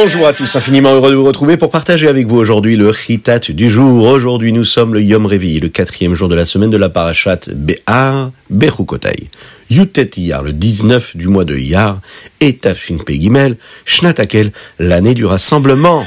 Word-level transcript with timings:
Bonjour 0.00 0.28
à 0.28 0.32
tous, 0.32 0.54
infiniment 0.54 0.94
heureux 0.94 1.10
de 1.10 1.16
vous 1.16 1.24
retrouver 1.24 1.56
pour 1.56 1.70
partager 1.70 2.06
avec 2.06 2.24
vous 2.28 2.36
aujourd'hui 2.36 2.76
le 2.76 2.88
Ritat 2.88 3.40
du 3.48 3.68
jour. 3.68 4.06
Aujourd'hui, 4.06 4.52
nous 4.52 4.62
sommes 4.62 4.94
le 4.94 5.02
Yom 5.02 5.26
Revi, 5.26 5.58
le 5.58 5.66
quatrième 5.66 6.14
jour 6.14 6.28
de 6.28 6.36
la 6.36 6.44
semaine 6.44 6.70
de 6.70 6.76
la 6.76 6.88
Parashat 6.88 7.40
Be'ar 7.52 8.30
Bechukotai. 8.48 9.28
Yutet 9.70 10.10
Iyar, 10.16 10.44
le 10.44 10.52
19 10.52 11.16
du 11.16 11.26
mois 11.26 11.44
de 11.44 11.58
Iyar, 11.58 11.98
et 12.40 12.58
Tafshin 12.58 12.98
Pegimel, 13.04 13.56
Shnatakel, 13.86 14.52
l'année 14.78 15.14
du 15.14 15.26
rassemblement. 15.26 16.04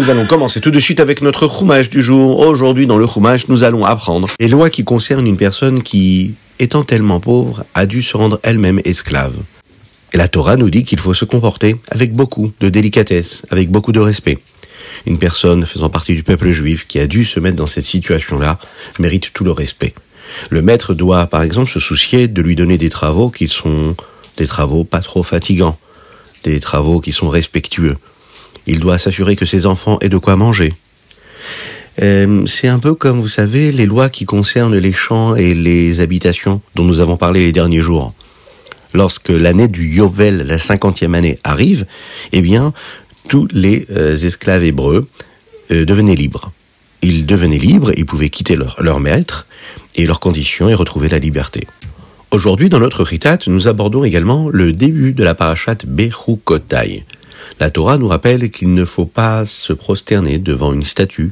Nous 0.00 0.08
allons 0.08 0.24
commencer 0.24 0.62
tout 0.62 0.70
de 0.70 0.80
suite 0.80 0.98
avec 0.98 1.20
notre 1.20 1.44
roumage 1.44 1.90
du 1.90 2.00
jour. 2.00 2.38
Aujourd'hui, 2.38 2.86
dans 2.86 2.96
le 2.96 3.04
roumage, 3.04 3.48
nous 3.48 3.64
allons 3.64 3.84
apprendre 3.84 4.28
les 4.40 4.48
lois 4.48 4.70
qui 4.70 4.82
concernent 4.82 5.26
une 5.26 5.36
personne 5.36 5.82
qui, 5.82 6.32
étant 6.58 6.84
tellement 6.84 7.20
pauvre, 7.20 7.66
a 7.74 7.84
dû 7.84 8.02
se 8.02 8.16
rendre 8.16 8.40
elle-même 8.42 8.80
esclave. 8.86 9.34
La 10.14 10.26
Torah 10.26 10.56
nous 10.56 10.70
dit 10.70 10.84
qu'il 10.84 10.98
faut 10.98 11.12
se 11.12 11.26
comporter 11.26 11.76
avec 11.90 12.14
beaucoup 12.14 12.50
de 12.60 12.70
délicatesse, 12.70 13.44
avec 13.50 13.70
beaucoup 13.70 13.92
de 13.92 14.00
respect. 14.00 14.38
Une 15.04 15.18
personne 15.18 15.66
faisant 15.66 15.90
partie 15.90 16.14
du 16.14 16.22
peuple 16.22 16.50
juif 16.50 16.86
qui 16.88 16.98
a 16.98 17.06
dû 17.06 17.26
se 17.26 17.38
mettre 17.38 17.56
dans 17.56 17.66
cette 17.66 17.84
situation-là 17.84 18.58
mérite 18.98 19.34
tout 19.34 19.44
le 19.44 19.52
respect. 19.52 19.92
Le 20.48 20.62
maître 20.62 20.94
doit, 20.94 21.26
par 21.26 21.42
exemple, 21.42 21.70
se 21.70 21.78
soucier 21.78 22.26
de 22.26 22.40
lui 22.40 22.56
donner 22.56 22.78
des 22.78 22.88
travaux 22.88 23.28
qui 23.28 23.48
sont 23.48 23.94
des 24.38 24.46
travaux 24.46 24.84
pas 24.84 25.00
trop 25.00 25.22
fatigants, 25.22 25.76
des 26.44 26.58
travaux 26.58 27.02
qui 27.02 27.12
sont 27.12 27.28
respectueux. 27.28 27.96
Il 28.70 28.78
doit 28.78 28.98
s'assurer 28.98 29.34
que 29.34 29.46
ses 29.46 29.66
enfants 29.66 29.98
aient 30.00 30.08
de 30.08 30.16
quoi 30.16 30.36
manger. 30.36 30.72
Euh, 32.00 32.46
c'est 32.46 32.68
un 32.68 32.78
peu 32.78 32.94
comme, 32.94 33.20
vous 33.20 33.26
savez, 33.26 33.72
les 33.72 33.84
lois 33.84 34.08
qui 34.08 34.26
concernent 34.26 34.76
les 34.76 34.92
champs 34.92 35.34
et 35.34 35.54
les 35.54 35.98
habitations 35.98 36.60
dont 36.76 36.84
nous 36.84 37.00
avons 37.00 37.16
parlé 37.16 37.40
les 37.40 37.52
derniers 37.52 37.82
jours. 37.82 38.14
Lorsque 38.94 39.30
l'année 39.30 39.66
du 39.66 39.88
Yovel, 39.88 40.46
la 40.46 40.60
cinquantième 40.60 41.16
année, 41.16 41.36
arrive, 41.42 41.84
eh 42.30 42.42
bien, 42.42 42.72
tous 43.28 43.48
les 43.50 43.88
euh, 43.90 44.16
esclaves 44.16 44.62
hébreux 44.62 45.08
euh, 45.72 45.84
devenaient 45.84 46.14
libres. 46.14 46.52
Ils 47.02 47.26
devenaient 47.26 47.58
libres, 47.58 47.90
ils 47.96 48.06
pouvaient 48.06 48.30
quitter 48.30 48.56
leur, 48.56 49.00
maître 49.00 49.48
et 49.96 50.06
leurs 50.06 50.20
conditions 50.20 50.68
et 50.68 50.74
retrouver 50.74 51.08
la 51.08 51.18
liberté. 51.18 51.66
Aujourd'hui, 52.30 52.68
dans 52.68 52.78
notre 52.78 53.02
Ritat, 53.02 53.38
nous 53.48 53.66
abordons 53.66 54.04
également 54.04 54.48
le 54.48 54.70
début 54.70 55.12
de 55.12 55.24
la 55.24 55.34
parashat 55.34 55.78
Bechukotai. 55.84 57.04
La 57.58 57.70
Torah 57.70 57.98
nous 57.98 58.08
rappelle 58.08 58.50
qu'il 58.50 58.74
ne 58.74 58.84
faut 58.84 59.06
pas 59.06 59.44
se 59.44 59.72
prosterner 59.72 60.38
devant 60.38 60.72
une 60.72 60.84
statue 60.84 61.30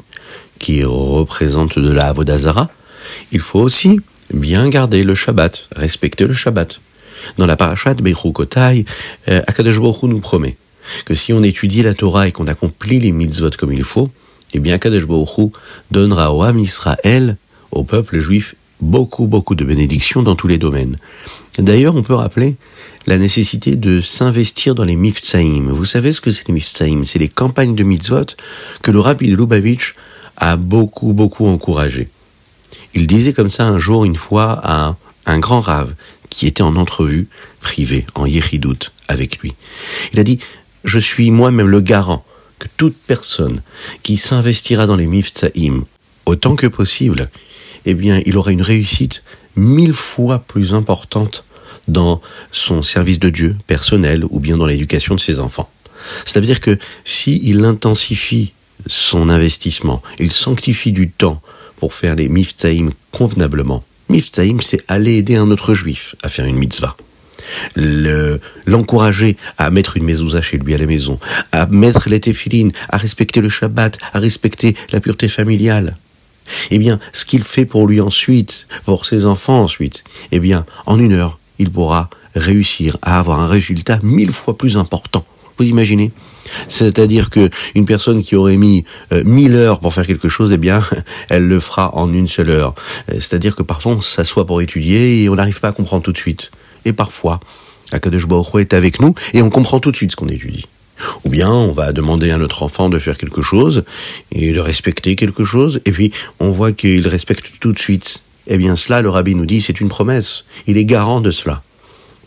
qui 0.59 0.83
représente 0.84 1.78
de 1.78 1.91
la 1.91 2.09
Avodazara. 2.09 2.70
Il 3.33 3.41
faut 3.41 3.61
aussi 3.61 4.01
bien 4.33 4.69
garder 4.69 5.03
le 5.03 5.14
Shabbat, 5.14 5.69
respecter 5.75 6.27
le 6.27 6.34
Shabbat. 6.34 6.81
Dans 7.36 7.47
la 7.47 7.56
parashat 7.56 7.95
Bechukotai, 7.95 8.84
euh, 9.29 9.42
Akadosh 9.47 9.81
Baruch 9.81 10.03
nous 10.05 10.20
promet 10.20 10.56
que 11.05 11.14
si 11.14 11.33
on 11.33 11.42
étudie 11.42 11.83
la 11.83 11.95
Torah 11.95 12.29
et 12.29 12.33
qu'on 12.33 12.47
accomplit 12.47 13.01
les 13.01 13.12
mitzvot 13.12 13.51
comme 13.59 13.73
il 13.73 13.84
faut, 13.84 14.11
eh 14.55 14.61
bien 14.61 14.75
Akadosh 14.75 15.06
Baruch 15.06 15.53
donnera 15.91 16.33
au 16.33 16.42
Ham 16.42 16.58
Israël, 16.58 17.36
au 17.70 17.85
peuple 17.85 18.19
juif, 18.19 18.55
beaucoup, 18.80 19.27
beaucoup 19.27 19.55
de 19.55 19.64
bénédictions 19.64 20.23
dans 20.23 20.36
tous 20.36 20.48
les 20.48 20.58
domaines. 20.58 20.96
D'ailleurs, 21.58 21.96
on 21.96 22.02
peut 22.02 22.14
rappeler 22.14 22.57
la 23.08 23.17
nécessité 23.17 23.74
de 23.74 24.02
s'investir 24.02 24.74
dans 24.74 24.85
les 24.85 24.95
miftsaïm. 24.95 25.70
Vous 25.70 25.86
savez 25.86 26.13
ce 26.13 26.20
que 26.20 26.30
c'est 26.30 26.46
les 26.46 26.52
miftsaïm 26.52 27.07
C'est 27.07 27.19
les 27.19 27.29
campagnes 27.29 27.74
de 27.74 27.83
mitzvot 27.83 28.27
que 28.83 28.91
le 28.91 29.01
rabbi 29.01 29.30
de 29.30 29.35
Lubavitch 29.35 29.95
a 30.36 30.57
beaucoup, 30.57 31.14
beaucoup 31.14 31.46
encouragé. 31.46 32.11
Il 32.92 33.07
disait 33.07 33.33
comme 33.33 33.51
ça 33.51 33.64
un 33.64 33.79
jour, 33.79 34.05
une 34.05 34.17
fois, 34.17 34.61
à 34.63 34.96
un 35.24 35.39
grand 35.39 35.61
rave 35.61 35.95
qui 36.29 36.46
était 36.46 36.63
en 36.63 36.77
entrevue 36.77 37.29
privée, 37.61 38.05
en 38.14 38.27
yéridoute, 38.27 38.92
avec 39.08 39.39
lui. 39.39 39.55
Il 40.13 40.20
a 40.20 40.25
dit, 40.25 40.39
je 40.85 40.98
suis 40.98 41.30
moi-même 41.30 41.67
le 41.67 41.80
garant 41.80 42.27
que 42.58 42.69
toute 42.77 42.96
personne 43.07 43.63
qui 44.02 44.19
s'investira 44.19 44.86
dans 44.86 44.96
les 44.96 45.07
miftaïm 45.07 45.85
autant 46.27 46.57
que 46.57 46.67
possible, 46.67 47.30
eh 47.86 47.95
bien, 47.95 48.20
il 48.27 48.36
aura 48.36 48.52
une 48.52 48.61
réussite 48.61 49.25
mille 49.57 49.95
fois 49.95 50.40
plus 50.40 50.75
importante 50.75 51.46
dans 51.89 52.21
son 52.53 52.83
service 52.83 53.19
de 53.19 53.31
Dieu 53.31 53.57
personnel 53.67 54.25
ou 54.31 54.41
bien 54.41 54.57
dans 54.57 54.67
l'éducation 54.67 55.15
de 55.15 55.21
ses 55.21 55.41
enfants. 55.41 55.71
C'est-à-dire 56.25 56.61
que 56.61 56.79
s'il 57.05 57.65
intensifie 57.65 58.53
son 58.87 59.29
investissement, 59.29 60.03
il 60.19 60.31
sanctifie 60.31 60.93
du 60.93 61.11
temps 61.11 61.41
pour 61.77 61.95
faire 61.95 62.15
les 62.15 62.29
miftaïm 62.29 62.91
convenablement. 63.13 63.85
Miftaïm, 64.09 64.61
c'est 64.61 64.83
aller 64.89 65.17
aider 65.17 65.37
un 65.37 65.51
autre 65.51 65.75
juif 65.75 66.15
à 66.23 66.29
faire 66.29 66.47
une 66.47 66.57
mitzvah. 66.57 66.97
L'encourager 68.67 69.37
à 69.57 69.70
mettre 69.70 69.97
une 69.97 70.05
mezouza 70.05 70.43
chez 70.43 70.59
lui 70.59 70.75
à 70.75 70.79
la 70.79 70.87
maison, 70.87 71.19
à 71.53 71.67
mettre 71.67 72.09
les 72.09 72.20
téphilines, 72.20 72.73
à 72.89 72.97
respecter 72.97 73.41
le 73.41 73.49
Shabbat, 73.49 73.99
à 74.13 74.19
respecter 74.19 74.75
la 74.93 75.01
pureté 75.01 75.29
familiale. 75.29 75.97
Eh 76.70 76.79
bien, 76.79 76.99
ce 77.13 77.25
qu'il 77.25 77.43
fait 77.43 77.67
pour 77.67 77.87
lui 77.87 78.01
ensuite, 78.01 78.67
pour 78.85 79.07
ses 79.07 79.25
enfants 79.25 79.63
ensuite, 79.63 80.05
eh 80.33 80.41
bien, 80.41 80.67
en 80.87 80.99
une 80.99 81.13
heure, 81.13 81.39
il 81.58 81.70
pourra 81.70 82.11
réussir 82.35 82.96
à 83.02 83.19
avoir 83.19 83.41
un 83.41 83.48
résultat 83.48 83.98
mille 84.02 84.33
fois 84.33 84.57
plus 84.57 84.77
important. 84.77 85.24
Vous 85.58 85.64
imaginez? 85.64 86.13
C'est-à-dire 86.69 87.30
que 87.30 87.51
une 87.74 87.85
personne 87.85 88.23
qui 88.23 88.36
aurait 88.36 88.57
mis 88.57 88.85
euh, 89.13 89.23
mille 89.24 89.55
heures 89.55 89.80
pour 89.80 89.92
faire 89.92 90.07
quelque 90.07 90.29
chose, 90.29 90.51
eh 90.52 90.57
bien, 90.57 90.83
elle 91.29 91.46
le 91.46 91.61
fera 91.61 91.95
en 91.95 92.13
une 92.13 92.29
seule 92.29 92.51
heure. 92.51 92.74
Euh, 93.11 93.14
c'est-à-dire 93.14 93.57
que 93.57 93.63
parfois 93.63 93.92
on 93.92 94.01
s'assoit 94.01 94.46
pour 94.46 94.63
étudier 94.63 95.23
et 95.23 95.29
on 95.29 95.35
n'arrive 95.35 95.61
pas 95.61 95.69
à 95.69 95.73
comprendre 95.73 96.02
tout 96.02 96.13
de 96.13 96.19
suite. 96.19 96.51
Et 96.85 96.92
parfois, 96.92 97.41
Akadosh 97.92 98.27
Baruch 98.27 98.55
est 98.61 98.75
avec 98.75 99.01
nous 99.01 99.14
et 99.35 99.42
on 99.42 99.51
comprend 99.51 99.80
tout 99.80 99.90
de 99.90 99.96
suite 99.96 100.13
ce 100.13 100.17
qu'on 100.17 100.29
étudie. 100.29 100.67
Ou 101.25 101.29
bien 101.29 101.51
on 101.51 101.73
va 101.73 101.92
demander 101.92 102.30
à 102.30 102.39
notre 102.39 102.63
enfant 102.63 102.89
de 102.89 102.98
faire 102.98 103.17
quelque 103.17 103.42
chose 103.42 103.85
et 104.33 104.52
de 104.52 104.61
respecter 104.61 105.14
quelque 105.14 105.45
chose, 105.45 105.80
et 105.85 105.92
puis 105.92 106.13
on 106.40 106.51
voit 106.51 106.73
qu'il 106.73 107.07
respecte 107.07 107.52
tout 107.61 107.73
de 107.73 107.79
suite. 107.79 108.23
Eh 108.48 108.59
bien 108.59 108.75
cela, 108.77 109.03
le 109.03 109.11
rabbi 109.11 109.35
nous 109.35 109.47
dit, 109.47 109.61
c'est 109.61 109.81
une 109.81 109.89
promesse. 109.89 110.45
Il 110.67 110.77
est 110.77 110.85
garant 110.85 111.20
de 111.20 111.31
cela. 111.31 111.63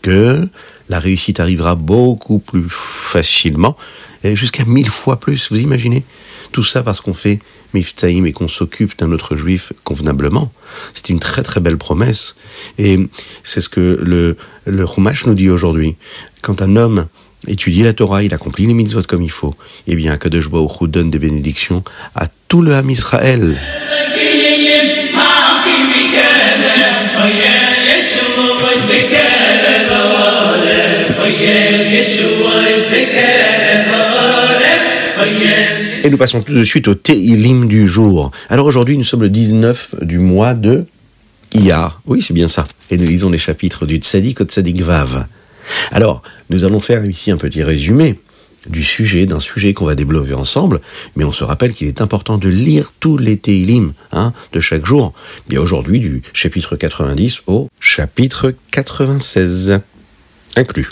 Que 0.00 0.48
la 0.88 0.98
réussite 0.98 1.40
arrivera 1.40 1.74
beaucoup 1.74 2.38
plus 2.38 2.66
facilement, 2.68 3.76
et 4.24 4.36
jusqu'à 4.36 4.64
mille 4.64 4.90
fois 4.90 5.18
plus, 5.18 5.50
vous 5.50 5.58
imaginez? 5.58 6.04
Tout 6.52 6.64
ça 6.64 6.82
parce 6.82 7.00
qu'on 7.00 7.14
fait 7.14 7.38
miftaïm 7.72 8.26
et 8.26 8.32
qu'on 8.32 8.48
s'occupe 8.48 8.98
d'un 8.98 9.10
autre 9.10 9.36
juif 9.36 9.72
convenablement. 9.84 10.52
C'est 10.94 11.08
une 11.08 11.18
très 11.18 11.42
très 11.42 11.60
belle 11.60 11.78
promesse. 11.78 12.34
Et 12.78 12.98
c'est 13.42 13.60
ce 13.60 13.68
que 13.68 13.98
le, 14.02 14.36
le 14.66 14.86
nous 15.26 15.34
dit 15.34 15.48
aujourd'hui. 15.48 15.96
Quand 16.42 16.62
un 16.62 16.76
homme 16.76 17.06
étudie 17.48 17.82
la 17.82 17.94
Torah, 17.94 18.22
il 18.22 18.34
accomplit 18.34 18.66
les 18.66 18.74
mitzvot 18.74 19.02
comme 19.08 19.22
il 19.22 19.30
faut, 19.30 19.54
eh 19.86 19.96
bien, 19.96 20.16
Kadosh 20.18 20.50
Baruch 20.50 20.82
donne 20.82 21.10
des 21.10 21.18
bénédictions 21.18 21.82
à 22.14 22.26
tout 22.48 22.60
le 22.60 22.74
Ham 22.74 22.90
Israël. 22.90 23.58
Et 36.04 36.10
nous 36.10 36.16
passons 36.16 36.42
tout 36.42 36.52
de 36.52 36.64
suite 36.64 36.88
au 36.88 36.94
Teilim 36.94 37.68
du 37.68 37.86
jour. 37.86 38.32
Alors 38.48 38.66
aujourd'hui, 38.66 38.96
nous 38.96 39.04
sommes 39.04 39.22
le 39.22 39.28
19 39.28 39.94
du 40.02 40.18
mois 40.18 40.54
de 40.54 40.84
Iyar. 41.54 42.00
Oui, 42.06 42.22
c'est 42.22 42.34
bien 42.34 42.48
ça. 42.48 42.66
Et 42.90 42.96
nous 42.96 43.06
lisons 43.06 43.30
les 43.30 43.38
chapitres 43.38 43.86
du 43.86 43.96
Tzadik 43.96 44.40
au 44.40 44.44
Tzadik 44.44 44.82
Vav. 44.82 45.26
Alors, 45.92 46.22
nous 46.50 46.64
allons 46.64 46.80
faire 46.80 47.04
ici 47.04 47.30
un 47.30 47.36
petit 47.36 47.62
résumé 47.62 48.18
du 48.68 48.84
sujet, 48.84 49.26
d'un 49.26 49.40
sujet 49.40 49.74
qu'on 49.74 49.86
va 49.86 49.94
développer 49.94 50.34
ensemble, 50.34 50.80
mais 51.16 51.24
on 51.24 51.32
se 51.32 51.44
rappelle 51.44 51.72
qu'il 51.72 51.88
est 51.88 52.00
important 52.00 52.38
de 52.38 52.48
lire 52.48 52.92
tous 53.00 53.18
les 53.18 53.36
Teilim 53.36 53.92
hein, 54.12 54.32
de 54.52 54.60
chaque 54.60 54.86
jour. 54.86 55.12
Bien 55.48 55.60
aujourd'hui, 55.60 55.98
du 55.98 56.22
chapitre 56.32 56.76
90 56.76 57.42
au 57.46 57.68
chapitre 57.80 58.54
96 58.70 59.80
inclus. 60.56 60.90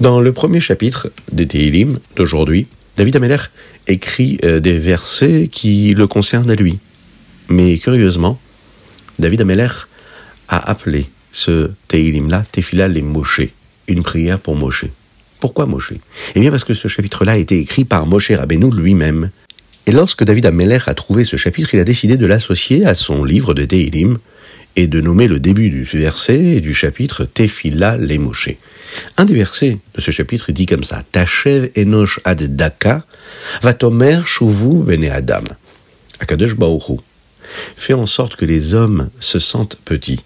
Dans 0.00 0.20
le 0.20 0.32
premier 0.32 0.60
chapitre 0.60 1.10
des 1.32 1.46
Teilim 1.46 1.98
d'aujourd'hui, 2.16 2.66
David 2.96 3.16
Ameller 3.16 3.38
écrit 3.86 4.38
euh, 4.44 4.60
des 4.60 4.78
versets 4.78 5.48
qui 5.50 5.94
le 5.94 6.06
concernent 6.06 6.50
à 6.50 6.54
lui. 6.54 6.78
Mais 7.48 7.78
curieusement, 7.78 8.38
David 9.18 9.42
Ameller 9.42 9.68
a 10.48 10.70
appelé 10.70 11.10
ce 11.32 11.70
Teilim-là 11.88 12.44
Tefila 12.50 12.88
les 12.88 13.02
Moshe, 13.02 13.42
une 13.88 14.02
prière 14.02 14.38
pour 14.38 14.56
Moshe. 14.56 14.86
Pourquoi 15.40 15.66
Moshe? 15.66 15.94
Eh 16.34 16.40
bien 16.40 16.50
parce 16.50 16.64
que 16.64 16.74
ce 16.74 16.86
chapitre-là 16.86 17.32
a 17.32 17.36
été 17.36 17.58
écrit 17.58 17.84
par 17.84 18.06
Moshe 18.06 18.30
Rabbeinu 18.30 18.70
lui-même. 18.70 19.30
Et 19.86 19.92
lorsque 19.92 20.22
David 20.22 20.46
Ameller 20.46 20.78
a 20.86 20.94
trouvé 20.94 21.24
ce 21.24 21.36
chapitre, 21.36 21.74
il 21.74 21.80
a 21.80 21.84
décidé 21.84 22.18
de 22.18 22.26
l'associer 22.26 22.84
à 22.84 22.94
son 22.94 23.24
livre 23.24 23.54
de 23.54 23.64
Teilim 23.64 24.18
et 24.76 24.86
de 24.86 25.00
nommer 25.00 25.28
le 25.28 25.40
début 25.40 25.70
du 25.70 25.82
verset 25.84 26.60
du 26.60 26.74
chapitre 26.74 27.24
Tefila 27.24 27.96
Lemoshe. 27.96 28.50
Un 29.16 29.24
des 29.24 29.34
versets 29.34 29.78
de 29.94 30.00
ce 30.00 30.10
chapitre 30.10 30.52
dit 30.52 30.66
comme 30.66 30.84
ça 30.84 31.02
Tachev 31.10 31.70
enosh 31.76 32.20
ad 32.24 32.42
daka, 32.54 33.04
vatomer 33.62 34.20
shuvu 34.26 34.84
bene 34.84 35.10
adam. 35.10 35.44
Akadosh 36.20 36.54
Baoru. 36.54 36.98
Fais 37.76 37.94
en 37.94 38.06
sorte 38.06 38.36
que 38.36 38.44
les 38.44 38.74
hommes 38.74 39.10
se 39.18 39.38
sentent 39.38 39.76
petits, 39.84 40.20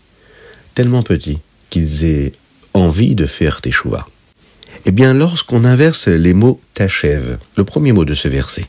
tellement 0.75 1.03
petits 1.03 1.39
qu'ils 1.71 2.05
aient 2.05 2.33
envie 2.75 3.15
de 3.15 3.27
faire 3.27 3.61
teshuva. 3.61 4.07
Eh 4.87 4.93
bien, 4.93 5.15
lorsqu'on 5.15 5.65
inverse 5.65 6.09
les 6.09 6.35
mots 6.35 6.61
tachev, 6.75 7.39
le 7.57 7.65
premier 7.65 7.93
mot 7.93 8.05
de 8.05 8.15
ce 8.15 8.29
verset, 8.29 8.67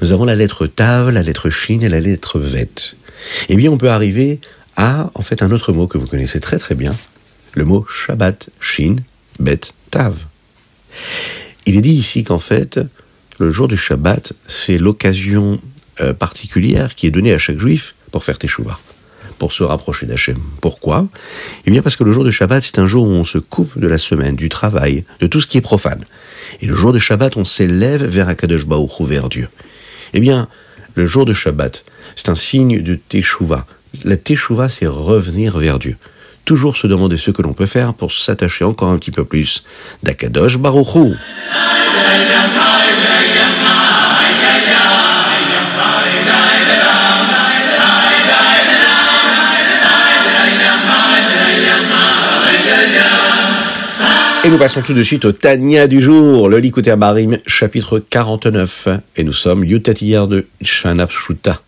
nous 0.00 0.12
avons 0.12 0.24
la 0.24 0.34
lettre 0.34 0.66
tav, 0.66 1.10
la 1.10 1.22
lettre 1.22 1.48
shin 1.48 1.80
et 1.80 1.88
la 1.88 2.00
lettre 2.00 2.40
vet. 2.40 2.96
Eh 3.48 3.54
bien, 3.54 3.70
on 3.70 3.78
peut 3.78 3.90
arriver 3.90 4.40
à, 4.76 5.10
en 5.14 5.22
fait, 5.22 5.42
un 5.42 5.52
autre 5.52 5.72
mot 5.72 5.86
que 5.86 5.96
vous 5.96 6.08
connaissez 6.08 6.40
très 6.40 6.58
très 6.58 6.74
bien, 6.74 6.94
le 7.52 7.64
mot 7.64 7.86
Shabbat, 7.88 8.50
shin, 8.58 8.96
bet, 9.38 9.60
tav. 9.92 10.16
Il 11.66 11.76
est 11.76 11.82
dit 11.82 11.94
ici 11.94 12.24
qu'en 12.24 12.40
fait, 12.40 12.80
le 13.38 13.52
jour 13.52 13.68
du 13.68 13.76
Shabbat, 13.76 14.32
c'est 14.48 14.78
l'occasion 14.78 15.60
euh, 16.00 16.12
particulière 16.12 16.96
qui 16.96 17.06
est 17.06 17.12
donnée 17.12 17.32
à 17.32 17.38
chaque 17.38 17.60
juif 17.60 17.94
pour 18.10 18.24
faire 18.24 18.38
teshuva 18.38 18.78
pour 19.44 19.52
se 19.52 19.62
rapprocher 19.62 20.06
d'Hachem. 20.06 20.38
Pourquoi? 20.62 21.06
Eh 21.66 21.70
bien 21.70 21.82
parce 21.82 21.96
que 21.96 22.04
le 22.04 22.14
jour 22.14 22.24
de 22.24 22.30
Shabbat, 22.30 22.62
c'est 22.62 22.78
un 22.78 22.86
jour 22.86 23.06
où 23.06 23.10
on 23.10 23.24
se 23.24 23.36
coupe 23.36 23.78
de 23.78 23.86
la 23.86 23.98
semaine, 23.98 24.36
du 24.36 24.48
travail, 24.48 25.04
de 25.20 25.26
tout 25.26 25.38
ce 25.38 25.46
qui 25.46 25.58
est 25.58 25.60
profane. 25.60 26.02
Et 26.62 26.66
le 26.66 26.74
jour 26.74 26.94
de 26.94 26.98
Shabbat, 26.98 27.36
on 27.36 27.44
s'élève 27.44 28.02
vers 28.06 28.30
Akadosh 28.30 28.64
Baruch 28.64 29.02
vers 29.02 29.28
Dieu. 29.28 29.50
Eh 30.14 30.20
bien, 30.20 30.48
le 30.94 31.06
jour 31.06 31.26
de 31.26 31.34
Shabbat, 31.34 31.84
c'est 32.16 32.30
un 32.30 32.34
signe 32.34 32.80
de 32.80 32.94
Teshuvah. 32.94 33.66
La 34.04 34.16
Teshuvah, 34.16 34.70
c'est 34.70 34.86
revenir 34.86 35.58
vers 35.58 35.78
Dieu. 35.78 35.98
Toujours 36.46 36.78
se 36.78 36.86
demander 36.86 37.18
ce 37.18 37.30
que 37.30 37.42
l'on 37.42 37.52
peut 37.52 37.66
faire 37.66 37.92
pour 37.92 38.12
s'attacher 38.12 38.64
encore 38.64 38.88
un 38.88 38.96
petit 38.96 39.10
peu 39.10 39.26
plus 39.26 39.62
d'Akadosh 40.02 40.56
Baruch 40.56 40.96
Et 54.44 54.50
nous 54.50 54.58
passons 54.58 54.82
tout 54.82 54.92
de 54.92 55.02
suite 55.02 55.24
au 55.24 55.32
Tania 55.32 55.86
du 55.86 56.02
jour, 56.02 56.50
le 56.50 56.58
Likuter 56.58 56.96
Barim, 56.96 57.38
chapitre 57.46 57.98
49. 57.98 58.88
Et 59.16 59.24
nous 59.24 59.32
sommes 59.32 59.64
Yutatiyar 59.64 60.28
de 60.28 60.44
Shanafshuta. 60.60 61.62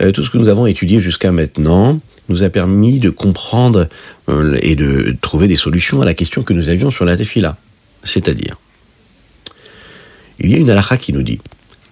Euh, 0.00 0.10
tout 0.10 0.24
ce 0.24 0.30
que 0.30 0.36
nous 0.36 0.48
avons 0.48 0.66
étudié 0.66 1.00
jusqu'à 1.00 1.30
maintenant 1.30 2.00
nous 2.28 2.42
a 2.42 2.48
permis 2.48 2.98
de 2.98 3.08
comprendre 3.08 3.88
euh, 4.28 4.58
et 4.62 4.74
de 4.74 5.14
trouver 5.20 5.46
des 5.46 5.54
solutions 5.54 6.02
à 6.02 6.04
la 6.04 6.12
question 6.12 6.42
que 6.42 6.52
nous 6.52 6.68
avions 6.68 6.90
sur 6.90 7.04
la 7.04 7.16
tefila. 7.16 7.56
C'est-à-dire, 8.02 8.56
il 10.40 10.50
y 10.50 10.56
a 10.56 10.58
une 10.58 10.70
halakha 10.70 10.96
qui 10.96 11.12
nous 11.12 11.22
dit 11.22 11.40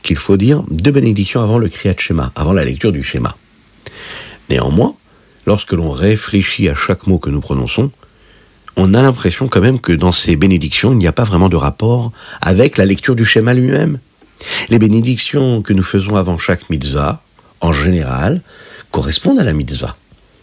qu'il 0.02 0.16
faut 0.16 0.36
dire 0.36 0.64
deux 0.70 0.90
bénédictions 0.90 1.40
avant 1.40 1.58
le 1.58 1.68
kriyat 1.68 1.94
shema, 1.96 2.32
avant 2.34 2.52
la 2.52 2.64
lecture 2.64 2.90
du 2.90 3.04
schéma. 3.04 3.36
Néanmoins, 4.48 4.96
lorsque 5.46 5.70
l'on 5.70 5.90
réfléchit 5.90 6.68
à 6.68 6.74
chaque 6.74 7.06
mot 7.06 7.20
que 7.20 7.30
nous 7.30 7.40
prononçons, 7.40 7.92
on 8.76 8.94
a 8.94 9.02
l'impression 9.02 9.48
quand 9.48 9.60
même 9.60 9.80
que 9.80 9.92
dans 9.92 10.12
ces 10.12 10.36
bénédictions, 10.36 10.92
il 10.92 10.98
n'y 10.98 11.06
a 11.06 11.12
pas 11.12 11.24
vraiment 11.24 11.48
de 11.48 11.56
rapport 11.56 12.12
avec 12.40 12.78
la 12.78 12.86
lecture 12.86 13.16
du 13.16 13.24
schéma 13.24 13.54
lui-même. 13.54 13.98
Les 14.68 14.78
bénédictions 14.78 15.62
que 15.62 15.72
nous 15.72 15.82
faisons 15.82 16.16
avant 16.16 16.38
chaque 16.38 16.70
mitzvah, 16.70 17.22
en 17.60 17.72
général, 17.72 18.40
correspondent 18.90 19.40
à 19.40 19.44
la 19.44 19.52
mitzvah. 19.52 19.96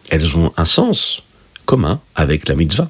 Elles 0.09 0.37
ont 0.37 0.51
un 0.57 0.65
sens 0.65 1.23
commun 1.65 1.99
avec 2.15 2.47
la 2.47 2.55
mitzvah. 2.55 2.89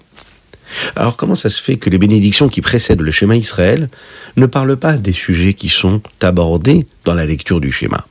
Alors 0.95 1.15
comment 1.15 1.35
ça 1.35 1.49
se 1.49 1.61
fait 1.61 1.77
que 1.77 1.89
les 1.89 1.97
bénédictions 1.97 2.49
qui 2.49 2.61
précèdent 2.61 3.01
le 3.01 3.11
schéma 3.11 3.35
Israël 3.35 3.89
ne 4.35 4.45
parlent 4.45 4.77
pas 4.77 4.97
des 4.97 5.13
sujets 5.13 5.53
qui 5.53 5.69
sont 5.69 6.01
abordés 6.21 6.85
dans 7.05 7.13
la 7.13 7.25
lecture 7.25 7.61
du 7.61 7.71
schéma? 7.71 8.05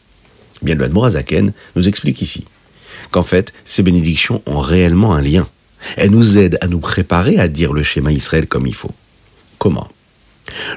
Bien, 0.62 0.74
le 0.74 0.84
Admorazaken 0.84 1.52
nous 1.76 1.88
explique 1.88 2.22
ici 2.22 2.46
qu'en 3.10 3.22
fait, 3.22 3.52
ces 3.64 3.82
bénédictions 3.82 4.42
ont 4.46 4.58
réellement 4.58 5.14
un 5.14 5.20
lien. 5.20 5.46
Elle 5.96 6.10
nous 6.10 6.38
aide 6.38 6.58
à 6.60 6.68
nous 6.68 6.80
préparer 6.80 7.38
à 7.38 7.48
dire 7.48 7.72
le 7.72 7.82
schéma 7.82 8.12
Israël 8.12 8.46
comme 8.46 8.66
il 8.66 8.74
faut. 8.74 8.92
Comment? 9.58 9.88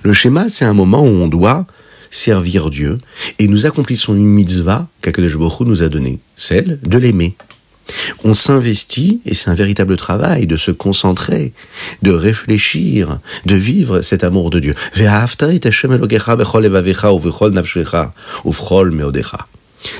Le 0.03 0.13
schéma, 0.13 0.49
c'est 0.49 0.65
un 0.65 0.73
moment 0.73 1.01
où 1.01 1.07
on 1.09 1.27
doit 1.27 1.65
servir 2.11 2.69
Dieu 2.69 2.97
et 3.37 3.47
nous 3.47 3.65
accomplissons 3.65 4.15
une 4.15 4.25
mitzvah 4.25 4.87
qu'Akadosh 5.01 5.37
nous 5.61 5.83
a 5.83 5.89
donnée, 5.89 6.19
celle 6.35 6.79
de 6.83 6.97
l'aimer. 6.97 7.35
On 8.23 8.33
s'investit, 8.33 9.21
et 9.25 9.33
c'est 9.33 9.49
un 9.49 9.55
véritable 9.55 9.97
travail, 9.97 10.45
de 10.45 10.57
se 10.57 10.69
concentrer, 10.71 11.53
de 12.01 12.11
réfléchir, 12.11 13.19
de 13.45 13.55
vivre 13.55 14.01
cet 14.01 14.23
amour 14.23 14.49
de 14.51 14.59
Dieu. 14.59 14.75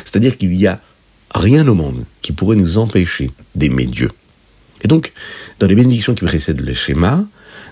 C'est-à-dire 0.06 0.38
qu'il 0.38 0.50
n'y 0.51 0.67
a 0.67 0.79
rien 1.33 1.67
au 1.67 1.73
monde 1.73 2.06
qui 2.21 2.31
pourrait 2.31 2.56
nous 2.56 2.77
empêcher 2.77 3.31
d'aimer 3.56 3.85
Dieu. 3.85 4.11
Et 4.84 4.88
donc, 4.88 5.12
dans 5.60 5.68
les 5.68 5.76
bénédictions 5.76 6.14
qui 6.14 6.26
précèdent 6.26 6.62
le 6.62 6.74
schéma, 6.74 7.24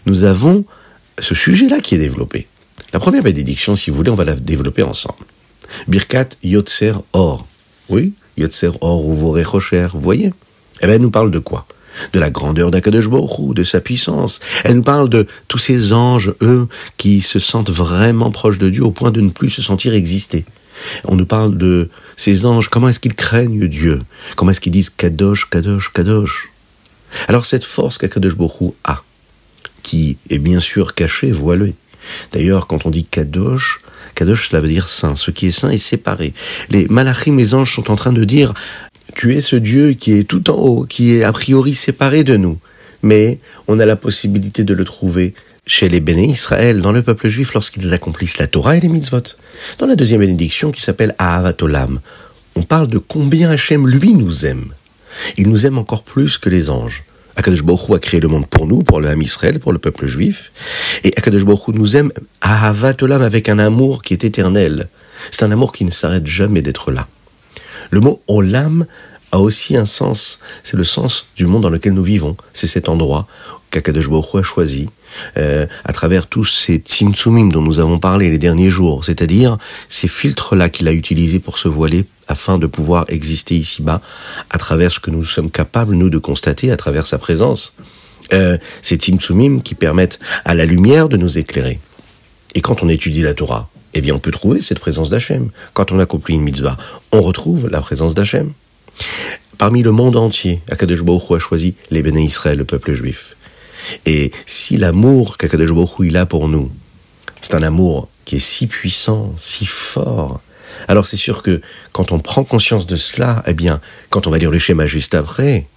nous 0.06 0.24
avons 0.24 0.66
ce 1.20 1.36
sujet-là 1.36 1.80
qui 1.80 1.96
est 1.96 2.00
développé. 2.00 2.48
La 2.94 3.00
première 3.00 3.24
bénédiction, 3.24 3.76
si 3.76 3.90
vous 3.90 3.98
voulez, 3.98 4.12
on 4.12 4.16
va 4.16 4.24
la 4.24 4.36
développer 4.36 4.84
ensemble. 4.84 5.26
Birkat 5.88 6.30
Yotzer 6.44 6.94
Or. 7.14 7.46
Oui, 7.90 8.14
Yotzer 8.38 8.72
Or 8.82 9.06
ou 9.06 9.16
Vorechocher, 9.16 9.88
vous 9.94 10.00
voyez 10.00 10.32
Eh 10.82 10.86
bien, 10.86 10.96
elle 10.96 11.02
nous 11.02 11.12
parle 11.12 11.32
de 11.32 11.40
quoi? 11.40 11.66
De 12.14 12.20
la 12.20 12.30
grandeur 12.30 12.70
d'Akadosh 12.70 13.10
de 13.10 13.64
sa 13.64 13.82
puissance. 13.82 14.40
Elle 14.64 14.76
nous 14.76 14.84
parle 14.84 15.10
de 15.10 15.26
tous 15.48 15.58
ces 15.58 15.94
anges, 15.94 16.34
eux, 16.42 16.68
qui 16.98 17.22
se 17.22 17.40
sentent 17.40 17.72
vraiment 17.72 18.30
proches 18.30 18.60
de 18.60 18.70
Dieu 18.70 18.84
au 18.84 18.92
point 18.92 19.12
de 19.12 19.22
ne 19.22 19.30
plus 19.30 19.50
se 19.50 19.62
sentir 19.62 19.94
exister. 19.94 20.46
On 21.06 21.16
nous 21.16 21.26
parle 21.26 21.58
de 21.58 21.90
ces 22.16 22.46
anges, 22.46 22.70
comment 22.70 22.90
est-ce 22.90 23.00
qu'ils 23.00 23.16
craignent 23.16 23.68
Dieu? 23.68 24.04
Comment 24.36 24.52
est-ce 24.52 24.62
qu'ils 24.62 24.72
disent 24.72 24.92
Kadosh, 24.92 25.50
Kadosh, 25.50 25.92
Kadosh? 25.92 26.52
Alors 27.28 27.46
cette 27.46 27.64
force 27.64 27.98
qu'Akadosh 27.98 28.36
Borou 28.36 28.76
a, 28.84 29.04
qui 29.84 30.18
est 30.30 30.40
bien 30.40 30.60
sûr 30.60 30.96
cachée, 30.96 31.32
voilée. 31.32 31.76
D'ailleurs, 32.32 32.68
quand 32.68 32.86
on 32.86 32.90
dit 32.90 33.06
Kadosh, 33.06 33.82
Kadosh, 34.16 34.50
cela 34.50 34.62
veut 34.62 34.68
dire 34.68 34.88
saint. 34.88 35.16
Ce 35.16 35.32
qui 35.32 35.48
est 35.48 35.52
saint 35.52 35.70
est 35.70 35.78
séparé. 35.78 36.34
Les 36.70 36.88
malachim, 36.88 37.38
les 37.38 37.54
anges 37.54 37.74
sont 37.74 37.92
en 37.92 37.96
train 37.96 38.14
de 38.14 38.24
dire, 38.24 38.54
tu 39.16 39.36
es 39.36 39.42
ce 39.42 39.56
Dieu 39.56 39.94
qui 39.94 40.14
est 40.14 40.24
tout 40.24 40.50
en 40.50 40.56
haut, 40.56 40.84
qui 40.86 41.14
est 41.14 41.24
a 41.24 41.32
priori 41.32 41.76
séparé 41.76 42.24
de 42.24 42.36
nous. 42.36 42.58
Mais 43.04 43.40
on 43.68 43.80
a 43.80 43.86
la 43.86 43.96
possibilité 43.96 44.64
de 44.64 44.74
le 44.74 44.84
trouver 44.84 45.34
chez 45.68 45.90
les 45.90 46.00
béné 46.00 46.28
Israël, 46.30 46.82
dans 46.82 46.92
le 46.92 47.04
peuple 47.04 47.28
juif, 47.28 47.54
lorsqu'ils 47.54 47.94
accomplissent 47.94 48.40
la 48.40 48.48
Torah 48.48 48.78
et 48.78 48.80
les 48.80 48.88
mitzvot. 48.88 49.22
Dans 49.80 49.86
la 49.86 49.96
deuxième 49.96 50.22
bénédiction 50.22 50.72
qui 50.72 50.82
s'appelle 50.82 51.14
Ahavatolam, 51.18 52.00
on 52.56 52.64
parle 52.64 52.88
de 52.88 52.98
combien 52.98 53.52
Hachem 53.52 53.88
lui 53.88 54.14
nous 54.14 54.46
aime. 54.46 54.74
Il 55.38 55.50
nous 55.50 55.66
aime 55.66 55.78
encore 55.78 56.04
plus 56.04 56.38
que 56.38 56.50
les 56.50 56.70
anges. 56.70 57.04
Akadosh 57.36 57.64
Baruch 57.64 57.92
a 57.96 58.00
créé 58.00 58.20
le 58.20 58.28
monde 58.28 58.48
pour 58.48 58.66
nous, 58.66 58.82
pour 58.82 59.00
le 59.00 59.10
Ham 59.10 59.22
Israël, 59.22 59.60
pour 59.60 59.72
le 59.72 59.78
peuple 59.78 60.08
juif. 60.08 60.52
Et 61.04 61.12
Akadosh 61.16 61.46
Baruch 61.46 61.68
nous 61.70 61.96
aime 61.96 62.12
à 62.42 62.74
Olam 63.02 63.22
avec 63.22 63.48
un 63.48 63.60
amour 63.60 64.02
qui 64.02 64.14
est 64.14 64.24
éternel. 64.24 64.90
C'est 65.32 65.46
un 65.46 65.52
amour 65.52 65.72
qui 65.72 65.86
ne 65.86 65.92
s'arrête 65.92 66.26
jamais 66.26 66.64
d'être 66.64 66.92
là. 66.92 67.08
Le 67.92 68.00
mot 68.00 68.22
Olam 68.28 68.88
a 69.32 69.40
aussi 69.40 69.78
un 69.78 69.86
sens. 69.86 70.40
C'est 70.64 70.78
le 70.78 70.84
sens 70.84 71.28
du 71.36 71.46
monde 71.46 71.64
dans 71.64 71.70
lequel 71.70 71.94
nous 71.94 72.04
vivons. 72.04 72.36
C'est 72.54 72.68
cet 72.68 72.90
endroit 72.90 73.28
qu'Akadosh 73.70 74.10
Baruch 74.10 74.36
a 74.36 74.44
choisi 74.44 74.90
euh, 75.38 75.68
à 75.84 75.94
travers 75.94 76.28
tous 76.28 76.46
ces 76.46 76.78
tzimtzumim 76.78 77.50
dont 77.50 77.62
nous 77.62 77.80
avons 77.80 78.00
parlé 78.00 78.30
les 78.30 78.38
derniers 78.40 78.72
jours, 78.72 79.06
c'est-à-dire 79.06 79.58
ces 79.90 80.08
filtres-là 80.08 80.70
qu'il 80.70 80.88
a 80.88 80.94
utilisés 80.94 81.40
pour 81.40 81.58
se 81.58 81.68
voiler 81.68 82.06
afin 82.28 82.58
de 82.58 82.68
pouvoir 82.68 83.06
exister 83.10 83.56
ici-bas 83.56 84.02
à 84.50 84.58
travers 84.58 84.92
ce 84.92 85.00
que 85.00 85.12
nous 85.12 85.24
sommes 85.24 85.52
capables, 85.52 85.96
nous, 85.96 86.10
de 86.10 86.18
constater 86.18 86.72
à 86.72 86.78
travers 86.78 87.08
sa 87.08 87.18
présence. 87.18 87.76
Euh, 88.34 88.58
ces 88.82 88.96
tzimtzumim 88.98 89.62
qui 89.62 89.74
permettent 89.74 90.20
à 90.44 90.54
la 90.54 90.66
lumière 90.66 91.08
de 91.08 91.16
nous 91.16 91.38
éclairer. 91.38 91.80
Et 92.56 92.62
quand 92.62 92.84
on 92.84 92.90
étudie 92.90 93.22
la 93.22 93.34
Torah, 93.34 93.70
eh 93.94 94.02
bien, 94.02 94.16
on 94.16 94.20
peut 94.20 94.32
trouver 94.32 94.62
cette 94.62 94.80
présence 94.80 95.10
d'Hachem. 95.10 95.50
Quand 95.74 95.92
on 95.92 96.00
accomplit 96.00 96.36
une 96.36 96.42
mitzvah, 96.42 96.78
on 97.12 97.22
retrouve 97.22 97.70
la 97.70 97.82
présence 97.82 98.16
d'Hachem. 98.16 98.52
Parmi 99.58 99.82
le 99.82 99.92
monde 99.92 100.18
entier, 100.18 100.62
Akadosh 100.70 101.04
Baruch 101.04 101.32
a 101.32 101.40
choisi 101.40 101.76
les 101.90 102.02
béné 102.02 102.24
Israël, 102.24 102.58
le 102.58 102.66
peuple 102.66 102.94
juif. 102.94 103.36
Et 104.06 104.32
si 104.46 104.78
l'amour 104.78 105.38
qu'Akadosh 105.38 105.72
il 106.02 106.18
a 106.18 106.26
pour 106.26 106.48
nous, 106.48 106.72
c'est 107.42 107.56
un 107.56 107.64
amour 107.64 108.10
qui 108.26 108.36
est 108.36 108.40
si 108.40 108.68
puissant, 108.68 109.34
si 109.38 109.66
fort, 109.66 110.42
alors 110.88 111.08
c'est 111.08 111.18
sûr 111.18 111.42
que 111.42 111.62
quand 111.92 112.12
on 112.12 112.20
prend 112.20 112.44
conscience 112.44 112.88
de 112.88 112.96
cela, 112.96 113.44
eh 113.48 113.54
bien, 113.54 113.80
quand 114.10 114.28
on 114.28 114.32
va 114.32 114.38
lire 114.38 114.52
le 114.52 114.60
schéma 114.60 114.86
juste 114.86 115.16
après, 115.16 115.68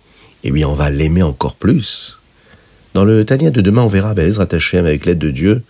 eh 0.45 0.51
bien, 0.51 0.69
on 0.69 0.75
va 0.75 0.91
l'aimer 0.91 1.23
encore 1.23 1.55
plus. 1.55 2.19
Dans 2.95 3.05
le 3.05 3.25
Tania 3.25 3.51
de 3.51 3.61
demain, 3.61 3.83
on 3.83 3.89
verra 3.89 4.15
Bezrat 4.15 4.49
Hashem, 4.53 4.85
avec 4.85 5.07
l'aide 5.07 5.19
de 5.19 5.31
Dieu, 5.31 5.63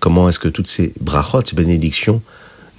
comment 0.00 0.28
est-ce 0.28 0.38
que 0.38 0.48
toutes 0.48 0.68
ces 0.68 0.92
brachot, 1.00 1.42
ces 1.44 1.56
bénédictions, 1.56 2.22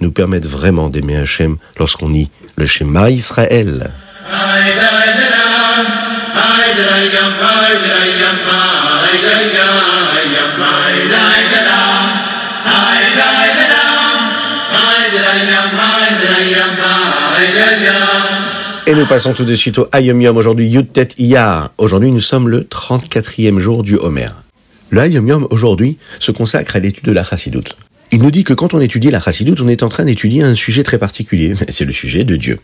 nous 0.00 0.12
permettent 0.12 0.46
vraiment 0.46 0.88
d'aimer 0.88 1.16
Hachem 1.16 1.56
lorsqu'on 1.78 2.08
lit 2.08 2.30
le 2.56 2.66
schéma 2.66 3.10
Israël. 3.10 3.92
Et 18.86 18.94
nous 18.94 19.06
passons 19.06 19.32
tout 19.32 19.44
de 19.44 19.54
suite 19.54 19.78
au 19.78 19.86
Ayom 19.92 20.20
Yom. 20.20 20.36
Aujourd'hui, 20.36 20.68
Yud-Tet 20.68 21.10
Iyar. 21.18 21.72
Aujourd'hui, 21.78 22.10
nous 22.10 22.20
sommes 22.20 22.48
le 22.48 22.62
34e 22.62 23.58
jour 23.58 23.82
du 23.82 23.96
Homer. 23.96 24.30
Le 24.90 25.00
Ayom 25.00 25.26
Yom, 25.28 25.46
aujourd'hui, 25.50 25.96
se 26.18 26.32
consacre 26.32 26.76
à 26.76 26.80
l'étude 26.80 27.04
de 27.04 27.12
la 27.12 27.22
Chassidoute. 27.22 27.76
Il 28.10 28.20
nous 28.20 28.30
dit 28.30 28.42
que 28.42 28.52
quand 28.52 28.74
on 28.74 28.80
étudie 28.80 29.10
la 29.10 29.20
Chassidoute, 29.20 29.60
on 29.60 29.68
est 29.68 29.82
en 29.82 29.88
train 29.88 30.04
d'étudier 30.04 30.42
un 30.42 30.54
sujet 30.54 30.82
très 30.82 30.98
particulier. 30.98 31.54
C'est 31.68 31.84
le 31.84 31.92
sujet 31.92 32.24
de 32.24 32.36
Dieu. 32.36 32.58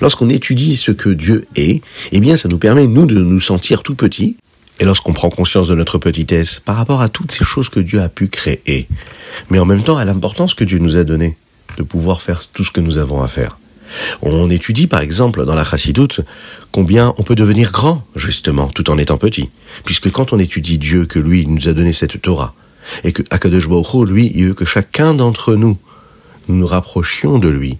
Lorsqu'on 0.00 0.28
étudie 0.28 0.76
ce 0.76 0.90
que 0.90 1.08
Dieu 1.08 1.46
est, 1.56 1.82
eh 2.12 2.20
bien, 2.20 2.36
ça 2.36 2.48
nous 2.48 2.58
permet, 2.58 2.86
nous, 2.86 3.06
de 3.06 3.20
nous 3.20 3.40
sentir 3.40 3.82
tout 3.82 3.94
petits. 3.94 4.36
Et 4.78 4.84
lorsqu'on 4.84 5.14
prend 5.14 5.30
conscience 5.30 5.68
de 5.68 5.74
notre 5.74 5.96
petitesse 5.96 6.60
par 6.60 6.76
rapport 6.76 7.00
à 7.00 7.08
toutes 7.08 7.32
ces 7.32 7.44
choses 7.44 7.70
que 7.70 7.80
Dieu 7.80 8.02
a 8.02 8.10
pu 8.10 8.28
créer, 8.28 8.88
mais 9.48 9.58
en 9.58 9.64
même 9.64 9.82
temps 9.82 9.96
à 9.96 10.04
l'importance 10.04 10.52
que 10.52 10.64
Dieu 10.64 10.78
nous 10.78 10.98
a 10.98 11.04
donnée 11.04 11.38
de 11.76 11.82
pouvoir 11.82 12.22
faire 12.22 12.46
tout 12.46 12.64
ce 12.64 12.70
que 12.70 12.80
nous 12.80 12.98
avons 12.98 13.22
à 13.22 13.28
faire. 13.28 13.58
On 14.22 14.50
étudie 14.50 14.86
par 14.86 15.00
exemple 15.00 15.44
dans 15.44 15.54
la 15.54 15.64
Chassidoute 15.64 16.20
combien 16.72 17.14
on 17.18 17.22
peut 17.22 17.34
devenir 17.34 17.72
grand, 17.72 18.04
justement, 18.16 18.68
tout 18.68 18.90
en 18.90 18.98
étant 18.98 19.18
petit. 19.18 19.50
Puisque 19.84 20.10
quand 20.10 20.32
on 20.32 20.38
étudie 20.38 20.78
Dieu, 20.78 21.06
que 21.06 21.18
lui 21.18 21.46
nous 21.46 21.68
a 21.68 21.72
donné 21.72 21.92
cette 21.92 22.20
Torah, 22.20 22.54
et 23.04 23.12
que 23.12 23.22
Akadosh 23.30 23.68
Baruch 23.68 24.08
lui, 24.08 24.32
il 24.34 24.48
veut 24.48 24.54
que 24.54 24.64
chacun 24.64 25.14
d'entre 25.14 25.54
nous, 25.54 25.78
nous 26.48 26.56
nous 26.56 26.66
rapprochions 26.66 27.38
de 27.38 27.48
lui, 27.48 27.78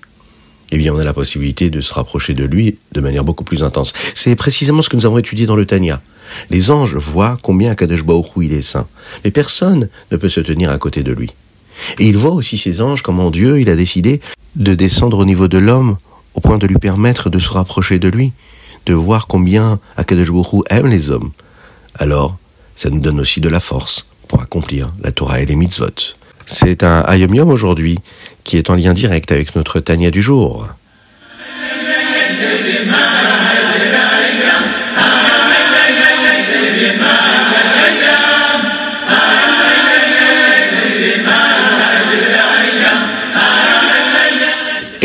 eh 0.72 0.78
bien 0.78 0.92
on 0.92 0.98
a 0.98 1.04
la 1.04 1.12
possibilité 1.12 1.70
de 1.70 1.80
se 1.80 1.94
rapprocher 1.94 2.34
de 2.34 2.44
lui 2.44 2.78
de 2.92 3.00
manière 3.00 3.24
beaucoup 3.24 3.44
plus 3.44 3.62
intense. 3.62 3.92
C'est 4.14 4.34
précisément 4.34 4.82
ce 4.82 4.88
que 4.88 4.96
nous 4.96 5.06
avons 5.06 5.18
étudié 5.18 5.46
dans 5.46 5.56
le 5.56 5.66
Tanya. 5.66 6.02
Les 6.50 6.70
anges 6.70 6.96
voient 6.96 7.38
combien 7.42 7.70
Akadosh 7.70 8.04
Baruch 8.04 8.26
il 8.38 8.52
est 8.52 8.62
saint, 8.62 8.88
mais 9.24 9.30
personne 9.30 9.88
ne 10.10 10.16
peut 10.16 10.28
se 10.28 10.40
tenir 10.40 10.70
à 10.70 10.78
côté 10.78 11.02
de 11.02 11.12
lui. 11.12 11.30
Et 11.98 12.06
ils 12.06 12.16
voient 12.16 12.32
aussi 12.32 12.58
ces 12.58 12.80
anges 12.80 13.02
comment 13.02 13.30
Dieu, 13.30 13.60
il 13.60 13.70
a 13.70 13.76
décidé 13.76 14.20
de 14.54 14.74
descendre 14.74 15.18
au 15.18 15.24
niveau 15.24 15.48
de 15.48 15.58
l'homme 15.58 15.96
au 16.34 16.40
point 16.40 16.58
de 16.58 16.66
lui 16.66 16.76
permettre 16.76 17.30
de 17.30 17.38
se 17.38 17.50
rapprocher 17.50 17.98
de 17.98 18.08
lui, 18.08 18.32
de 18.84 18.94
voir 18.94 19.26
combien 19.26 19.80
Akadosh 19.96 20.30
aime 20.70 20.86
les 20.86 21.10
hommes. 21.10 21.32
Alors, 21.94 22.36
ça 22.76 22.90
nous 22.90 23.00
donne 23.00 23.20
aussi 23.20 23.40
de 23.40 23.48
la 23.48 23.60
force 23.60 24.06
pour 24.28 24.42
accomplir 24.42 24.92
la 25.02 25.12
Torah 25.12 25.40
et 25.40 25.46
les 25.46 25.56
mitzvot. 25.56 26.14
C'est 26.46 26.84
un 26.84 27.00
Ayom 27.08 27.34
Yom 27.34 27.50
aujourd'hui 27.50 27.98
qui 28.44 28.56
est 28.56 28.70
en 28.70 28.74
lien 28.74 28.92
direct 28.92 29.32
avec 29.32 29.56
notre 29.56 29.80
Tania 29.80 30.10
du 30.10 30.22
jour. 30.22 30.68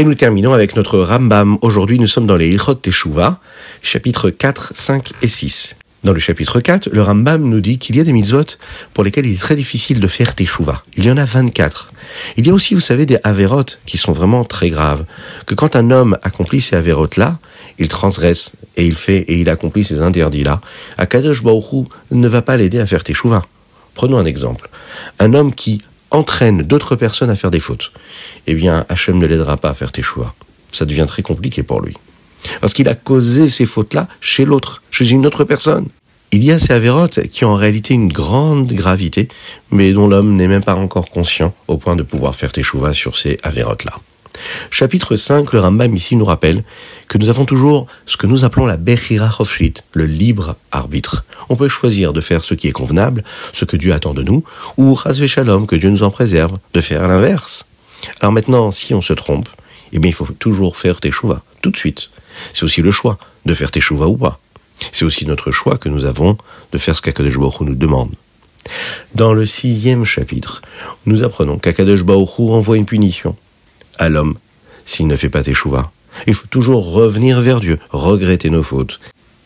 Et 0.01 0.03
nous 0.03 0.15
terminons 0.15 0.51
avec 0.51 0.75
notre 0.75 0.98
Rambam. 0.98 1.60
Aujourd'hui, 1.62 2.00
nous 2.00 2.08
sommes 2.08 2.25
dans 2.25 2.36
les 2.36 2.50
Ilchot 2.50 2.74
Teshuvah, 2.74 3.39
chapitres 3.84 4.31
4, 4.31 4.72
5 4.74 5.12
et 5.22 5.27
6. 5.27 5.75
Dans 6.03 6.12
le 6.12 6.17
chapitre 6.17 6.60
4, 6.60 6.89
le 6.91 7.03
Rambam 7.03 7.43
nous 7.43 7.62
dit 7.62 7.77
qu'il 7.77 7.96
y 7.96 8.00
a 8.00 8.03
des 8.03 8.12
mitzvot 8.12 8.58
pour 8.96 9.03
lesquels 9.03 9.27
il 9.27 9.36
est 9.36 9.39
très 9.39 9.55
difficile 9.55 10.00
de 10.00 10.08
faire 10.08 10.34
Teshuvah. 10.34 10.81
Il 10.98 11.05
y 11.05 11.12
en 11.12 11.17
a 11.17 11.25
24. 11.25 11.91
Il 12.38 12.48
y 12.48 12.50
a 12.50 12.53
aussi, 12.55 12.74
vous 12.74 12.79
savez, 12.79 13.05
des 13.05 13.20
Averot 13.24 13.77
qui 13.86 14.00
sont 14.00 14.12
vraiment 14.12 14.43
très 14.43 14.72
graves. 14.72 15.05
Que 15.46 15.53
quand 15.53 15.75
un 15.75 15.91
homme 15.91 16.17
accomplit 16.24 16.62
ces 16.62 16.75
Averot-là, 16.77 17.38
il 17.77 17.88
transgresse 17.88 18.53
et 18.77 18.88
il 18.88 18.96
fait 18.96 19.20
et 19.20 19.39
il 19.39 19.51
accomplit 19.51 19.84
ces 19.84 20.01
interdits-là, 20.01 20.62
Akadosh 20.98 21.43
Baruch 21.43 21.86
ne 22.10 22.27
va 22.27 22.41
pas 22.41 22.58
l'aider 22.58 22.79
à 22.79 22.88
faire 22.88 23.03
Teshuvah. 23.03 23.46
Prenons 23.93 24.17
un 24.17 24.25
exemple. 24.25 24.67
Un 25.20 25.36
homme 25.36 25.53
qui 25.53 25.84
entraîne 26.12 26.62
d'autres 26.62 26.96
personnes 26.96 27.30
à 27.30 27.36
faire 27.36 27.51
des 27.51 27.60
fautes, 27.60 27.91
eh 28.48 28.53
bien, 28.53 28.86
Hachem 28.89 29.18
ne 29.18 29.25
l'aidera 29.25 29.58
pas 29.58 29.70
à 29.70 29.74
faire 29.74 29.91
Teshuvah. 29.91 30.34
Ça 30.72 30.86
devient 30.86 31.06
très 31.08 31.22
compliqué 31.22 31.63
pour 31.63 31.82
lui. 31.82 31.98
Parce 32.60 32.74
qu'il 32.74 32.88
a 32.89 32.96
causé 32.96 33.50
ces 33.50 33.65
fautes-là 33.65 34.08
chez 34.20 34.46
l'autre, 34.46 34.82
chez 34.91 35.10
une 35.10 35.25
autre 35.25 35.44
personne. 35.44 35.88
Il 36.32 36.44
y 36.44 36.51
a 36.51 36.60
ces 36.60 36.72
avérotes 36.72 37.27
qui 37.27 37.44
ont 37.44 37.51
en 37.51 37.56
réalité 37.56 37.94
une 37.94 38.12
grande 38.12 38.72
gravité, 38.72 39.27
mais 39.70 39.91
dont 39.91 40.08
l'homme 40.08 40.36
n'est 40.36 40.48
même 40.48 40.63
pas 40.63 40.75
encore 40.75 41.10
conscient 41.10 41.53
au 41.68 41.77
point 41.77 41.98
de 41.98 42.03
pouvoir 42.03 42.36
faire 42.36 42.53
teshuva 42.53 42.94
sur 42.94 43.18
ces 43.18 43.38
avérotes-là. 43.44 43.94
Chapitre 44.70 45.18
5, 45.18 45.51
le 45.53 45.60
Rambam 45.60 45.94
ici 45.94 46.15
nous 46.15 46.25
rappelle 46.25 46.63
que 47.08 47.18
nous 47.18 47.30
avons 47.30 47.46
toujours 47.46 47.88
ce 48.06 48.18
que 48.18 48.27
nous 48.27 48.46
appelons 48.46 48.65
la 48.65 48.77
Bechira 48.77 49.30
Chofrit, 49.30 49.74
le 49.94 50.06
libre 50.06 50.56
arbitre. 50.72 51.25
On 51.51 51.58
peut 51.58 51.67
choisir 51.67 52.13
de 52.13 52.22
faire 52.22 52.46
ce 52.46 52.53
qui 52.53 52.70
est 52.70 52.72
convenable, 52.72 53.25
ce 53.51 53.65
que 53.65 53.75
Dieu 53.75 53.91
attend 53.91 54.13
de 54.13 54.24
nous, 54.24 54.46
ou 54.77 54.96
Chazve 54.96 55.27
Shalom, 55.27 55.67
que 55.67 55.75
Dieu 55.75 55.89
nous 55.89 56.01
en 56.01 56.10
préserve, 56.10 56.58
de 56.74 56.79
faire 56.79 57.05
l'inverse. 57.10 57.67
Alors 58.22 58.31
maintenant, 58.31 58.72
si 58.72 58.93
on 58.93 59.01
se 59.01 59.12
trompe, 59.12 59.50
eh 59.91 60.00
bien 60.00 60.10
il 60.10 60.13
faut 60.13 60.31
toujours 60.39 60.77
faire 60.77 61.01
teshuva, 61.01 61.43
tout 61.62 61.70
de 61.70 61.75
suite. 61.75 62.10
C'est 62.53 62.63
aussi 62.63 62.81
le 62.81 62.91
choix 62.93 63.17
de 63.46 63.53
faire 63.53 63.70
teshuva 63.70 64.08
ou 64.08 64.15
pas. 64.15 64.39
C'est 64.93 65.03
aussi 65.03 65.25
notre 65.25 65.51
choix 65.51 65.77
que 65.77 65.89
nous 65.89 66.05
avons 66.05 66.38
de 66.72 66.77
faire 66.77 66.96
ce 66.96 67.01
qu'Akadosh 67.01 67.38
Baruch 67.38 67.60
nous 67.60 67.75
demande. 67.75 68.12
Dans 69.13 69.34
le 69.34 69.46
sixième 69.46 70.05
chapitre, 70.05 70.62
nous 71.05 71.22
apprenons 71.22 71.60
qu'Akadosh 71.60 72.05
Baruch 72.05 72.39
envoie 72.39 72.77
une 72.77 72.86
punition 72.86 73.36
à 74.00 74.08
l'homme 74.08 74.38
s'il 74.86 75.08
ne 75.08 75.17
fait 75.17 75.29
pas 75.29 75.43
teshuva. 75.43 75.91
Il 76.27 76.34
faut 76.34 76.48
toujours 76.48 76.93
revenir 76.93 77.41
vers 77.41 77.60
Dieu, 77.60 77.77
regretter 77.91 78.50
nos 78.50 78.63
fautes 78.63 79.01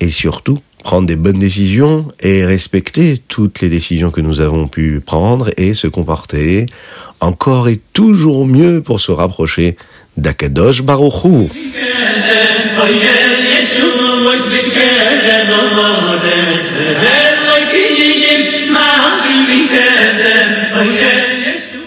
et 0.06 0.12
surtout 0.12 0.60
prendre 0.84 1.08
des 1.08 1.16
bonnes 1.16 1.40
décisions 1.40 2.08
et 2.22 2.46
respecter 2.46 3.18
toutes 3.28 3.62
les 3.62 3.70
décisions 3.70 4.12
que 4.12 4.22
nous 4.22 4.40
avons 4.40 4.68
pu 4.68 5.02
prendre 5.04 5.50
et 5.58 5.74
se 5.74 5.88
comporter 5.88 6.68
encore 7.22 7.68
et 7.70 7.80
toujours 7.92 8.46
mieux 8.46 8.84
pour 8.84 9.00
se 9.00 9.12
rapprocher 9.12 9.78
d'Akadosh 10.16 10.84
Baruch 10.84 11.26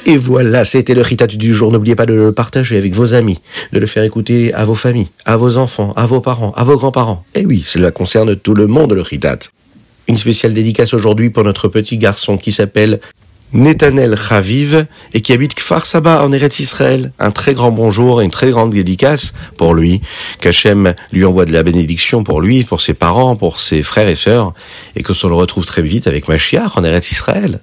et 0.09 0.17
voilà, 0.17 0.65
c'était 0.65 0.95
le 0.95 1.03
ritat 1.03 1.27
du 1.27 1.53
jour. 1.53 1.71
N'oubliez 1.71 1.95
pas 1.95 2.07
de 2.07 2.15
le 2.15 2.33
partager 2.33 2.79
avec 2.79 2.95
vos 2.95 3.13
amis, 3.13 3.39
de 3.75 3.79
le 3.79 3.87
faire 3.87 4.03
écouter 4.03 4.55
à 4.55 4.65
vos 4.65 4.75
familles, 4.75 5.09
à 5.27 5.37
vos 5.37 5.59
enfants, 5.59 5.93
à 5.97 6.07
vos 6.07 6.23
parents, 6.23 6.53
à 6.57 6.65
vos 6.65 6.79
grands-parents. 6.79 7.27
Et 7.35 7.45
oui, 7.45 7.63
cela 7.67 7.91
concerne 7.91 8.35
tout 8.35 8.55
le 8.55 8.67
monde, 8.67 8.95
le 8.95 9.03
ritat. 9.03 9.39
Une 10.09 10.17
spéciale 10.17 10.55
dédicace 10.55 10.95
aujourd'hui 10.95 11.29
pour 11.29 11.45
notre 11.45 11.69
petit 11.69 11.99
garçon 11.99 12.39
qui 12.39 12.53
s'appelle 12.53 13.01
Netanel 13.53 14.17
Chaviv 14.17 14.87
et 15.13 15.21
qui 15.21 15.35
habite 15.35 15.55
Kfar 15.55 15.85
Saba 15.85 16.25
en 16.25 16.33
Eretz 16.33 16.59
Israël. 16.59 17.13
Un 17.19 17.31
très 17.31 17.53
grand 17.53 17.71
bonjour 17.71 18.23
et 18.23 18.25
une 18.25 18.31
très 18.31 18.51
grande 18.51 18.73
dédicace 18.73 19.35
pour 19.59 19.75
lui. 19.75 20.01
Qu'Hachem 20.41 20.95
lui 21.13 21.27
envoie 21.27 21.45
de 21.45 21.53
la 21.53 21.63
bénédiction 21.63 22.25
pour 22.25 22.41
lui, 22.41 22.65
pour 22.65 22.81
ses 22.81 22.95
parents, 22.95 23.37
pour 23.37 23.61
ses 23.61 23.83
frères 23.83 24.09
et 24.09 24.15
sœurs 24.15 24.55
et 24.97 25.03
que 25.03 25.13
l'on 25.23 25.29
le 25.29 25.35
retrouve 25.35 25.67
très 25.67 25.83
vite 25.83 26.07
avec 26.07 26.29
Mashiach 26.29 26.79
en 26.79 26.85
Eretz 26.85 27.13
Israël. 27.13 27.61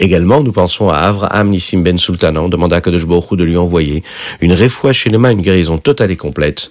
Également, 0.00 0.42
nous 0.42 0.52
pensons 0.52 0.88
à 0.88 0.96
Avraham 0.96 1.50
Nissim 1.50 1.82
Ben 1.82 1.98
Sultanan, 1.98 2.44
on 2.44 2.48
demande 2.48 2.72
à 2.72 2.80
Kadosh 2.80 3.06
de 3.06 3.44
lui 3.44 3.56
envoyer 3.56 4.02
une 4.40 4.52
réfoua 4.52 4.92
chez 4.92 5.10
une 5.10 5.42
guérison 5.42 5.78
totale 5.78 6.10
et 6.10 6.16
complète. 6.16 6.70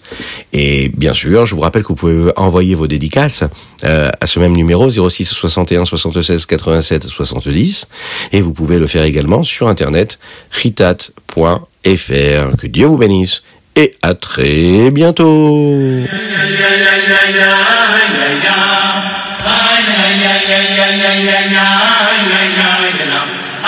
Et 0.54 0.90
bien 0.90 1.14
sûr, 1.14 1.46
je 1.46 1.56
vous 1.56 1.62
rappelle 1.62 1.84
que 1.84 1.90
vous 1.90 1.96
pouvez 1.96 2.32
envoyer 2.36 2.76
vos 2.76 2.88
dédicaces 2.88 3.44
euh, 3.86 4.10
à 4.20 4.26
ce 4.26 4.40
même 4.40 4.56
numéro 4.56 4.90
06 4.90 5.26
61 5.26 5.86
76 5.86 6.46
87 6.46 7.04
70 7.04 7.88
et 8.32 8.42
vous 8.42 8.54
pouvez 8.54 8.78
le 8.80 8.88
faire 8.88 9.04
également 9.04 9.44
sur 9.44 9.68
internet 9.68 10.20
ritat.fr. 10.52 11.12
Que 12.58 12.68
Dieu 12.68 12.86
vous 12.86 12.98
bénisse 12.98 13.44
et 13.76 13.94
à 14.02 14.16
très 14.16 14.90
bientôt. 14.92 16.04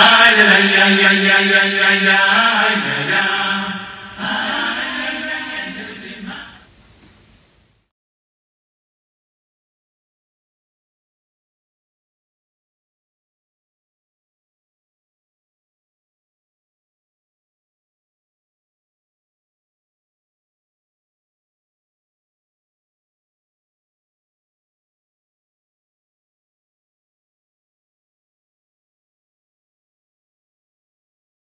Ay 0.00 0.36
ay 0.56 0.68
ay 0.84 0.98
ay 1.08 1.52
ay 1.60 1.78
ay 1.88 2.19